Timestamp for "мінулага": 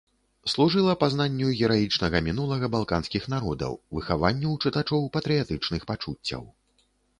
2.29-2.71